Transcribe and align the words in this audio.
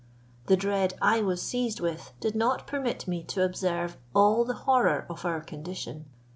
The 0.47 0.57
dread 0.57 0.95
I 0.99 1.21
was 1.21 1.43
seized 1.43 1.79
with 1.79 2.13
did 2.19 2.33
not 2.35 2.65
permit 2.65 3.07
me 3.07 3.23
to 3.25 3.43
observe 3.45 3.97
all 4.15 4.43
the 4.43 4.55
horror 4.65 5.05
of 5.11 5.25
our 5.25 5.41
condition. 5.41 6.05